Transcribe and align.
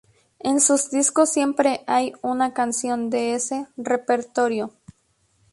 En 0.39 0.61
sus 0.61 0.89
discos 0.89 1.31
siempre 1.31 1.81
hay 1.85 2.13
una 2.23 2.53
canción 2.55 3.11
de 3.11 3.35
ese 3.35 3.67
repertorio. 3.77 4.73